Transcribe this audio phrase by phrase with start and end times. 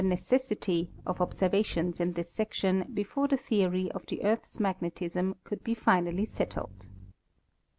[0.01, 5.63] 223 necessity, of observations in this section before the theory of the earth's magnetism could
[5.63, 6.87] be finally settled.